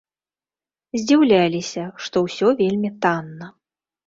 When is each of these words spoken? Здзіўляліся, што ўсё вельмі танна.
Здзіўляліся, 1.01 1.83
што 2.07 2.25
ўсё 2.25 2.47
вельмі 2.63 2.91
танна. 3.05 3.53